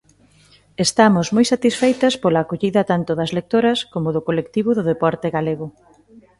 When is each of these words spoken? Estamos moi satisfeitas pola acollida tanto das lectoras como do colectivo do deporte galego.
Estamos 0.85 1.27
moi 1.35 1.45
satisfeitas 1.53 2.13
pola 2.23 2.39
acollida 2.41 2.81
tanto 2.91 3.11
das 3.19 3.31
lectoras 3.37 3.79
como 3.93 4.09
do 4.15 4.25
colectivo 4.27 4.69
do 4.77 4.83
deporte 4.91 5.27
galego. 5.35 5.67